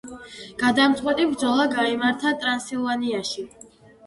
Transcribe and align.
გადამწყვეტი 0.61 1.27
ბრძოლა 1.33 1.67
გაიმართა 1.75 2.33
ტრანსილვანიაში. 2.45 3.47